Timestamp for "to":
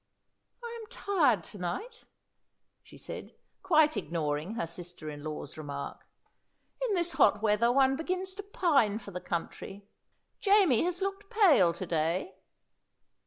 1.43-1.59, 8.33-8.41, 11.73-11.85